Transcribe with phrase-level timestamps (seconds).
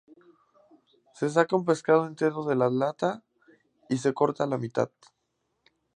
[1.13, 3.21] Se saca un pescado entero de la lata
[3.87, 4.89] y se corta a la mitad.